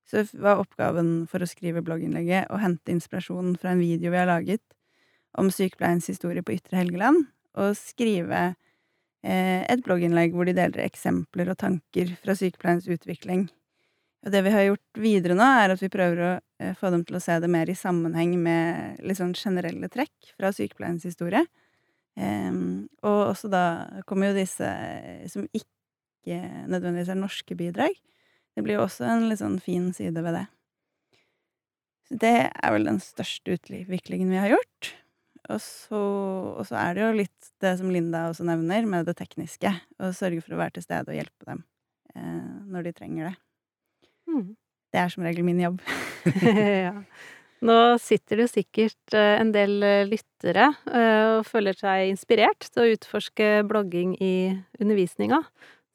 så 0.09 0.23
var 0.41 0.61
oppgaven 0.61 1.25
for 1.31 1.43
å 1.43 1.49
skrive 1.49 1.83
blogginnlegget 1.85 2.51
å 2.53 2.61
hente 2.61 2.93
inspirasjon 2.93 3.55
fra 3.61 3.73
en 3.73 3.83
video 3.83 4.13
vi 4.13 4.21
har 4.21 4.29
laget 4.29 4.63
om 5.41 5.51
sykepleiens 5.51 6.07
historie 6.13 6.45
på 6.45 6.55
Ytre 6.55 6.79
Helgeland, 6.79 7.25
og 7.59 7.75
skrive 7.79 8.43
eh, 9.25 9.63
et 9.67 9.83
blogginnlegg 9.85 10.35
hvor 10.37 10.47
de 10.47 10.55
deler 10.57 10.85
eksempler 10.85 11.51
og 11.51 11.59
tanker 11.61 12.15
fra 12.23 12.37
sykepleiens 12.39 12.87
utvikling 12.91 13.49
og 14.25 14.33
det 14.33 14.41
vi 14.47 14.53
har 14.55 14.65
gjort 14.71 15.03
videre 15.05 15.37
nå, 15.37 15.45
er 15.45 15.75
at 15.75 15.83
vi 15.83 15.93
prøver 15.93 16.23
å 16.25 16.31
eh, 16.63 16.73
få 16.79 16.91
dem 16.95 17.05
til 17.05 17.19
å 17.19 17.23
se 17.23 17.37
det 17.43 17.51
mer 17.53 17.69
i 17.69 17.77
sammenheng 17.77 18.33
med 18.41 19.03
litt 19.05 19.21
sånn 19.21 19.35
generelle 19.37 19.91
trekk 19.93 20.33
fra 20.39 20.53
sykepleiens 20.55 21.05
historie. 21.05 21.45
Um, 22.15 22.87
og 23.03 23.35
også 23.35 23.51
da 23.51 23.65
kommer 24.07 24.31
jo 24.31 24.39
disse 24.39 24.69
som 25.33 25.49
ikke 25.51 26.39
nødvendigvis 26.71 27.11
er 27.13 27.19
norske 27.19 27.57
bidrag. 27.59 27.97
Det 28.55 28.63
blir 28.65 28.79
jo 28.79 28.85
også 28.87 29.07
en 29.11 29.29
litt 29.29 29.43
sånn 29.43 29.59
fin 29.61 29.91
side 29.93 30.23
ved 30.25 30.39
det. 30.39 30.45
Så 32.09 32.21
det 32.23 32.37
er 32.47 32.75
vel 32.75 32.87
den 32.87 33.01
største 33.03 33.59
utviklingen 33.59 34.31
vi 34.31 34.41
har 34.41 34.55
gjort. 34.55 34.95
Og 35.53 35.61
så, 35.61 36.01
og 36.55 36.65
så 36.69 36.79
er 36.81 36.97
det 36.97 37.03
jo 37.03 37.15
litt 37.19 37.51
det 37.61 37.75
som 37.81 37.91
Linda 37.93 38.29
også 38.31 38.47
nevner, 38.49 38.87
med 38.89 39.09
det 39.09 39.19
tekniske. 39.19 39.73
Å 40.01 40.13
sørge 40.17 40.45
for 40.45 40.57
å 40.57 40.61
være 40.63 40.79
til 40.79 40.87
stede 40.87 41.13
og 41.13 41.19
hjelpe 41.19 41.51
dem 41.51 41.65
eh, 42.15 42.53
når 42.73 42.89
de 42.89 42.95
trenger 42.97 43.29
det. 43.29 43.35
Mm. 44.31 44.55
Det 44.95 45.01
er 45.01 45.11
som 45.11 45.25
regel 45.27 45.47
min 45.47 45.63
jobb. 45.63 45.81
ja. 46.87 46.95
Nå 47.65 47.77
sitter 48.03 48.39
det 48.39 48.45
jo 48.45 48.53
sikkert 48.53 49.17
eh, 49.17 49.39
en 49.41 49.53
del 49.55 49.79
eh, 49.87 50.03
lyttere 50.09 50.69
eh, 50.91 51.39
og 51.39 51.47
føler 51.49 51.77
seg 51.79 52.11
inspirert 52.11 52.67
til 52.69 52.83
å 52.83 52.91
utforske 52.93 53.49
blogging 53.69 54.13
i 54.23 54.35
undervisninga. 54.83 55.41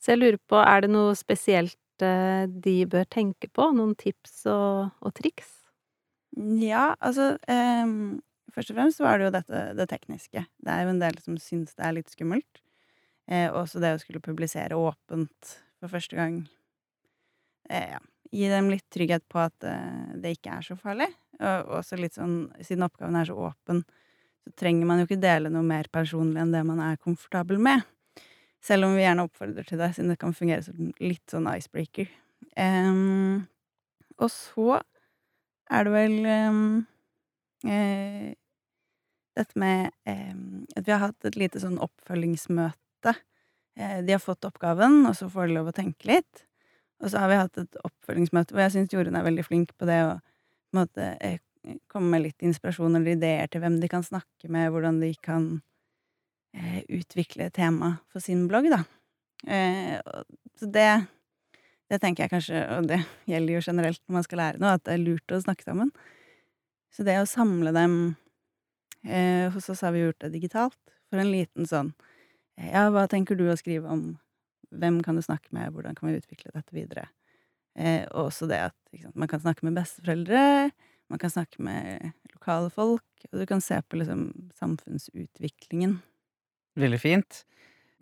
Så 0.02 0.16
jeg 0.16 0.22
lurer 0.22 0.40
på, 0.50 0.58
er 0.58 0.86
det 0.86 0.92
noe 0.94 1.14
spesielt 1.20 1.78
de 2.00 2.74
bør 2.88 3.04
tenke 3.12 3.50
på? 3.52 3.66
Noen 3.76 3.92
tips 4.00 4.46
og, 4.48 4.94
og 5.04 5.12
triks? 5.18 5.50
Ja, 6.40 6.94
altså 7.04 7.34
um, 7.52 8.22
Først 8.56 8.72
og 8.72 8.78
fremst 8.78 9.02
så 9.02 9.10
er 9.10 9.20
det 9.20 9.28
jo 9.28 9.34
dette 9.36 9.64
det 9.76 9.88
tekniske. 9.92 10.46
Det 10.64 10.72
er 10.72 10.86
jo 10.86 10.94
en 10.94 11.02
del 11.02 11.20
som 11.20 11.36
syns 11.44 11.76
det 11.76 11.84
er 11.86 11.98
litt 11.98 12.16
skummelt. 12.16 12.62
Eh, 13.30 13.52
også 13.52 13.84
det 13.84 13.92
å 13.94 14.00
skulle 14.02 14.24
publisere 14.24 14.80
åpent 14.80 15.52
for 15.78 15.92
første 15.92 16.18
gang. 16.18 16.40
Eh, 17.70 17.92
ja 17.92 18.00
gi 18.36 18.50
dem 18.52 18.70
litt 18.72 18.86
trygghet 18.94 19.26
på 19.32 19.42
at 19.42 19.66
uh, 19.66 20.16
det 20.20 20.38
ikke 20.38 20.58
er 20.58 20.66
så 20.66 20.78
farlig. 20.80 21.10
Og 21.40 21.78
også 21.80 21.96
litt 21.96 22.18
sånn, 22.18 22.50
siden 22.60 22.84
oppgaven 22.84 23.16
er 23.16 23.30
så 23.30 23.38
åpen, 23.40 23.86
så 24.44 24.52
trenger 24.60 24.90
man 24.90 25.00
jo 25.00 25.08
ikke 25.08 25.22
dele 25.24 25.52
noe 25.54 25.64
mer 25.64 25.88
personlig 25.94 26.42
enn 26.42 26.52
det 26.52 26.66
man 26.68 26.82
er 26.84 27.00
komfortabel 27.00 27.62
med. 27.64 27.86
Selv 28.64 28.90
om 28.90 28.96
vi 28.98 29.06
gjerne 29.06 29.24
oppfordrer 29.24 29.68
til 29.68 29.80
det, 29.80 29.94
siden 29.96 30.12
det 30.12 30.20
kan 30.20 30.36
fungere 30.36 30.66
som 30.66 30.92
litt 31.00 31.32
sånn 31.32 31.48
icebreaker. 31.54 32.10
Um, 32.60 33.48
og 34.20 34.32
så 34.34 34.82
er 35.72 35.88
det 35.88 35.94
vel 35.94 36.18
um, 36.50 36.64
uh, 37.70 38.28
dette 39.40 39.62
med 39.64 39.94
um, 40.10 40.66
at 40.76 40.84
vi 40.84 40.96
har 40.96 41.06
hatt 41.06 41.30
et 41.30 41.40
lite 41.40 41.62
sånn 41.64 41.80
oppfølgingsmøte. 41.84 43.16
Uh, 43.80 44.00
de 44.04 44.16
har 44.16 44.24
fått 44.24 44.48
oppgaven, 44.50 45.06
og 45.08 45.16
så 45.16 45.30
får 45.32 45.48
de 45.48 45.60
lov 45.60 45.72
å 45.72 45.78
tenke 45.80 46.12
litt. 46.12 46.44
Og 47.00 47.12
så 47.12 47.22
har 47.22 47.32
vi 47.32 47.40
hatt 47.40 47.60
et 47.62 47.80
oppfølgingsmøte 47.88 48.56
hvor 48.56 48.66
jeg 48.66 48.76
syns 48.76 48.94
Jorunn 48.94 49.16
er 49.16 49.28
veldig 49.28 49.46
flink 49.48 49.72
på 49.80 49.88
det 49.88 50.00
å 50.04 50.18
eh, 50.80 51.40
komme 51.92 52.12
med 52.14 52.26
litt 52.28 52.46
inspirasjon 52.46 52.98
eller 53.00 53.16
ideer 53.16 53.48
til 53.52 53.64
hvem 53.64 53.80
de 53.82 53.90
kan 53.92 54.04
snakke 54.06 54.52
med, 54.52 54.72
hvordan 54.74 55.00
de 55.04 55.14
kan 55.24 55.48
eh, 56.56 56.82
utvikle 56.88 57.50
tema 57.56 57.96
for 58.12 58.24
sin 58.24 58.48
blogg, 58.52 58.70
da. 58.74 58.84
Eh, 59.48 60.00
så 60.60 60.68
det, 60.68 60.90
det 61.90 62.02
tenker 62.04 62.26
jeg 62.26 62.34
kanskje, 62.34 62.64
og 62.76 62.90
det 62.92 63.02
gjelder 63.30 63.56
jo 63.56 63.66
generelt 63.70 64.02
når 64.06 64.18
man 64.20 64.28
skal 64.28 64.44
lære 64.44 64.64
noe, 64.64 64.76
at 64.76 64.86
det 64.88 64.96
er 64.96 65.06
lurt 65.06 65.36
å 65.36 65.44
snakke 65.44 65.68
sammen. 65.68 65.94
Så 66.92 67.06
det 67.08 67.20
å 67.22 67.28
samle 67.30 67.72
dem 67.76 67.94
eh, 69.06 69.48
Hos 69.54 69.70
oss 69.70 69.84
har 69.86 69.94
vi 69.94 70.02
gjort 70.04 70.24
det 70.26 70.34
digitalt, 70.34 70.80
for 71.10 71.22
en 71.22 71.32
liten 71.32 71.68
sånn 71.70 71.94
eh, 72.58 72.72
Ja, 72.74 72.88
hva 72.94 73.06
tenker 73.10 73.38
du 73.38 73.46
å 73.50 73.58
skrive 73.60 73.92
om 73.94 74.08
hvem 74.76 75.02
kan 75.06 75.18
du 75.18 75.24
snakke 75.26 75.52
med, 75.56 75.72
hvordan 75.74 75.98
kan 75.98 76.10
vi 76.10 76.20
utvikle 76.20 76.54
dette 76.54 76.76
videre? 76.76 77.08
Eh, 77.78 78.04
og 78.12 78.30
også 78.30 78.50
det 78.50 78.60
at 78.70 78.76
sant, 79.02 79.16
man 79.20 79.30
kan 79.32 79.42
snakke 79.42 79.66
med 79.68 79.78
besteforeldre, 79.78 80.70
man 81.10 81.22
kan 81.22 81.34
snakke 81.34 81.64
med 81.64 82.12
lokale 82.34 82.70
folk, 82.74 83.06
og 83.32 83.42
du 83.42 83.46
kan 83.50 83.64
se 83.64 83.80
på 83.82 84.00
liksom 84.02 84.30
samfunnsutviklingen. 84.58 86.00
Veldig 86.80 87.02
fint. 87.02 87.44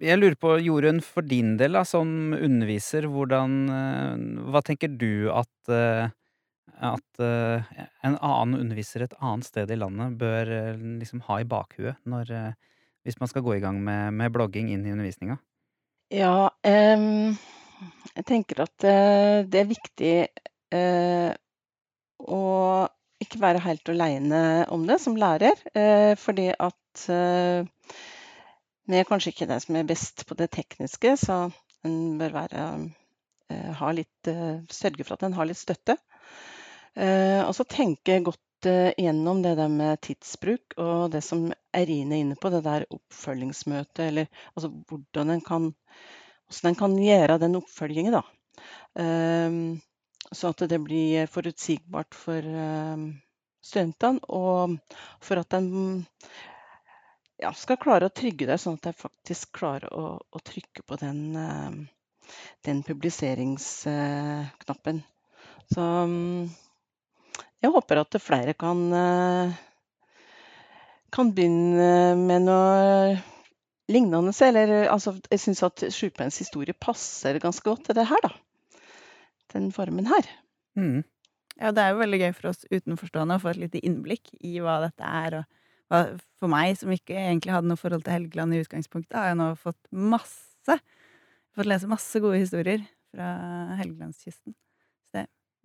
Jeg 0.03 0.19
lurer 0.19 0.37
på, 0.37 0.53
Jorunn, 0.61 1.01
for 1.01 1.25
din 1.25 1.55
del 1.57 1.73
da, 1.77 1.81
som 1.87 2.35
underviser, 2.35 3.07
hvordan 3.09 3.57
eh, 3.73 4.25
Hva 4.51 4.61
tenker 4.65 4.91
du 4.93 5.29
at, 5.33 5.71
eh, 5.73 6.09
at 6.77 7.21
en 7.25 8.17
annen 8.19 8.59
underviser 8.59 9.05
et 9.05 9.15
annet 9.17 9.47
sted 9.47 9.71
i 9.73 9.79
landet 9.79 10.19
bør 10.19 10.51
liksom 10.77 11.23
ha 11.25 11.39
i 11.41 11.47
bakhuet 11.49 11.97
når, 12.05 12.29
hvis 13.01 13.17
man 13.17 13.31
skal 13.31 13.41
gå 13.41 13.55
i 13.55 13.63
gang 13.63 13.79
med, 13.81 14.13
med 14.13 14.35
blogging 14.35 14.69
inn 14.69 14.85
i 14.85 14.93
undervisninga? 14.93 15.39
Ja, 16.13 16.49
em, 16.63 17.35
jeg 18.15 18.25
tenker 18.29 18.61
at 18.63 18.85
eh, 18.87 19.43
det 19.43 19.59
er 19.59 19.67
viktig 19.67 20.11
eh, 20.77 21.31
å 22.23 22.41
ikke 23.23 23.41
være 23.41 23.63
helt 23.65 23.91
aleine 23.91 24.41
om 24.71 24.85
det 24.87 24.99
som 25.03 25.17
lærer. 25.19 25.59
Eh, 25.75 26.13
fordi 26.19 26.47
at 26.53 27.03
eh, 27.11 27.67
vi 28.87 29.01
er 29.01 29.09
kanskje 29.09 29.33
ikke 29.33 29.49
den 29.51 29.63
som 29.63 29.75
er 29.75 29.89
best 29.89 30.23
på 30.29 30.37
det 30.39 30.47
tekniske, 30.55 31.17
så 31.19 31.41
en 31.83 31.97
bør 32.21 32.37
være 32.39 32.63
eh, 33.51 33.71
ha 33.81 33.91
litt, 33.91 34.31
eh, 34.31 34.63
sørge 34.71 35.03
for 35.03 35.17
at 35.17 35.27
en 35.27 35.35
har 35.35 35.49
litt 35.49 35.59
støtte. 35.59 35.97
Eh, 36.95 37.43
og 37.43 37.51
så 37.53 37.67
tenke 37.67 38.21
godt 38.25 38.41
gjennom 38.65 39.43
det 39.43 39.53
der 39.59 39.69
med 39.69 39.99
tidsbruk 40.01 40.73
og 40.81 41.11
det 41.13 41.21
som 41.25 41.51
Erine 41.75 42.15
er 42.15 42.23
inne 42.23 42.37
på, 42.39 42.49
det 42.49 42.63
der 42.65 42.87
oppfølgingsmøtet, 42.89 44.07
eller 44.07 44.25
altså 44.55 44.71
hvordan 44.89 45.35
en 45.35 45.43
kan 45.45 45.67
hvordan 46.47 46.71
en 46.71 46.79
kan 46.79 46.95
gjøre 47.01 47.41
den 47.43 47.57
oppfølgingen, 47.59 48.13
da. 48.15 48.23
Um, 48.97 49.81
så 50.31 50.47
at 50.51 50.59
det 50.69 50.79
blir 50.83 51.25
forutsigbart 51.31 52.15
for 52.15 52.41
um, 52.41 53.21
studentene, 53.63 54.19
og 54.27 54.77
for 55.23 55.35
at 55.43 55.53
en 55.57 56.05
ja, 57.41 57.53
skal 57.53 57.77
klare 57.81 58.05
å 58.07 58.15
trygge 58.15 58.45
det, 58.49 58.57
sånn 58.63 58.77
at 58.79 58.85
de 58.89 58.93
faktisk 58.97 59.51
klarer 59.59 59.93
å, 59.93 60.17
å 60.17 60.39
trykke 60.39 60.81
på 60.87 60.95
den, 61.03 61.35
uh, 61.35 61.71
den 62.65 62.83
publiseringsknappen. 62.87 65.03
Så 65.67 65.81
jeg 67.63 67.73
håper 67.73 68.01
at 68.01 68.19
flere 68.21 68.53
kan, 68.57 68.83
uh, 68.93 69.53
kan 71.13 71.33
begynne 71.35 72.15
med 72.19 72.45
noe 72.45 73.17
lignende. 73.91 74.33
Eller 74.47 74.87
altså, 74.93 75.15
jeg 75.31 75.43
syns 75.43 75.63
at 75.65 75.85
Sjukepleiens 75.93 76.39
historie 76.43 76.77
passer 76.77 77.39
ganske 77.43 77.65
godt 77.65 77.87
til 77.89 77.97
det 77.97 78.07
her, 78.09 78.25
da. 78.25 78.33
Den 79.55 79.71
formen 79.75 80.09
her. 80.09 80.27
Mm. 80.77 81.05
Ja, 81.57 81.71
det 81.73 81.81
er 81.81 81.93
jo 81.93 82.01
veldig 82.03 82.19
gøy 82.21 82.33
for 82.37 82.51
oss 82.51 82.67
utenforstående 82.69 83.37
å 83.37 83.41
få 83.41 83.53
et 83.53 83.61
lite 83.63 83.81
innblikk 83.81 84.29
i 84.45 84.59
hva 84.61 84.77
dette 84.83 85.07
er. 85.07 85.39
Og 85.39 85.47
hva, 85.89 86.03
for 86.37 86.51
meg, 86.51 86.75
som 86.77 86.91
ikke 86.93 87.15
egentlig 87.17 87.55
hadde 87.55 87.71
noe 87.71 87.79
forhold 87.79 88.03
til 88.05 88.13
Helgeland 88.13 88.53
i 88.53 88.61
utgangspunktet, 88.61 89.17
har 89.17 89.31
jeg 89.31 89.39
nå 89.39 89.53
fått 89.61 89.81
masse 89.89 90.45
Fått 91.57 91.65
lese 91.65 91.89
masse 91.89 92.19
gode 92.21 92.37
historier 92.37 92.83
fra 93.09 93.27
Helgelandskysten. 93.79 94.53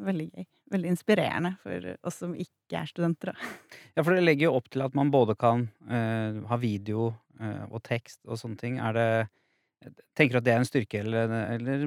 Veldig 0.02 0.28
gøy. 0.32 0.46
Veldig 0.72 0.90
inspirerende 0.94 1.52
for 1.62 1.90
oss 2.08 2.18
som 2.22 2.32
ikke 2.34 2.80
er 2.80 2.88
studenter. 2.90 3.36
Ja, 3.96 4.02
for 4.02 4.14
det 4.14 4.24
legger 4.24 4.48
jo 4.48 4.56
opp 4.58 4.70
til 4.72 4.84
at 4.84 4.96
man 4.98 5.12
både 5.12 5.36
kan 5.38 5.66
uh, 5.90 6.40
ha 6.48 6.58
video 6.60 7.10
uh, 7.42 7.64
og 7.68 7.82
tekst 7.86 8.22
og 8.26 8.40
sånne 8.40 8.60
ting. 8.60 8.80
Er 8.82 8.98
det 8.98 9.06
Tenker 10.14 10.36
du 10.36 10.38
at 10.38 10.44
det 10.46 10.52
er 10.52 10.60
en 10.60 10.66
styrke, 10.68 11.00
eller, 11.02 11.32
eller 11.56 11.80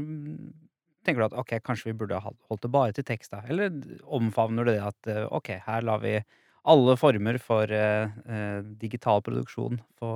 tenker 1.08 1.22
du 1.22 1.26
at 1.30 1.36
ok, 1.40 1.54
kanskje 1.64 1.88
vi 1.88 1.94
burde 2.02 2.18
ha 2.20 2.28
holdt 2.28 2.66
det 2.66 2.72
bare 2.74 2.96
til 2.98 3.06
tekst, 3.08 3.32
da? 3.32 3.40
Eller 3.48 3.72
omfavner 4.04 4.68
du 4.68 4.74
det 4.74 4.82
at 4.84 5.10
uh, 5.16 5.22
ok, 5.38 5.54
her 5.64 5.86
lar 5.88 6.02
vi 6.04 6.18
alle 6.68 6.96
former 6.98 7.38
for 7.40 7.72
digital 8.82 9.22
produksjon 9.22 9.78
få, 10.02 10.12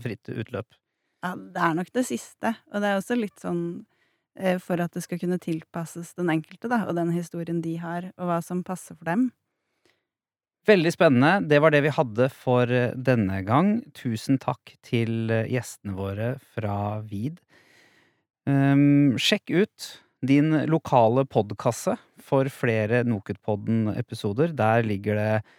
fritt 0.00 0.30
utløp? 0.30 0.78
Ja, 1.26 1.32
det 1.34 1.64
er 1.66 1.74
nok 1.74 1.90
det 1.98 2.04
siste. 2.06 2.52
Og 2.70 2.78
det 2.80 2.92
er 2.92 3.00
også 3.00 3.18
litt 3.18 3.42
sånn 3.42 3.64
for 4.62 4.78
at 4.78 4.94
det 4.94 5.02
skal 5.02 5.18
kunne 5.18 5.40
tilpasses 5.42 6.12
den 6.18 6.30
enkelte, 6.30 6.70
da, 6.70 6.84
og 6.86 6.94
den 6.94 7.10
historien 7.10 7.58
de 7.64 7.74
har, 7.82 8.12
og 8.16 8.30
hva 8.30 8.38
som 8.44 8.64
passer 8.66 8.94
for 8.94 9.08
dem. 9.10 9.28
Veldig 10.68 10.90
spennende. 10.92 11.48
Det 11.48 11.60
var 11.64 11.72
det 11.72 11.80
vi 11.86 11.94
hadde 11.94 12.28
for 12.34 12.68
eh, 12.68 12.92
denne 12.92 13.40
gang. 13.46 13.78
Tusen 13.96 14.36
takk 14.42 14.74
til 14.84 15.30
eh, 15.32 15.48
gjestene 15.48 15.94
våre 15.96 16.34
fra 16.56 17.00
VID. 17.08 17.38
Um, 18.48 19.16
sjekk 19.20 19.52
ut 19.52 19.86
din 20.24 20.52
lokale 20.68 21.24
podkasse 21.28 21.94
for 22.24 22.48
flere 22.52 23.04
Nokutpodden-episoder. 23.08 24.52
Der 24.56 24.84
ligger 24.84 25.16
det 25.20 25.32
eh, 25.38 25.56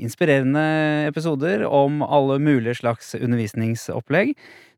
inspirerende 0.00 0.62
episoder 1.08 1.66
om 1.68 2.02
alle 2.02 2.38
mulige 2.40 2.78
slags 2.80 3.14
undervisningsopplegg. 3.18 4.32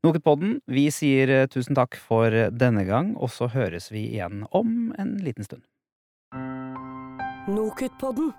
Nokutpodden, 0.06 0.60
vi 0.70 0.86
sier 0.94 1.30
eh, 1.32 1.46
tusen 1.50 1.74
takk 1.78 1.96
for 1.98 2.30
denne 2.54 2.84
gang, 2.86 3.14
og 3.18 3.32
så 3.34 3.48
høres 3.50 3.90
vi 3.90 4.04
igjen 4.12 4.44
om 4.54 4.92
en 4.98 5.16
liten 5.22 5.46
stund. 5.46 5.64
Nokutpodden. 7.50 8.34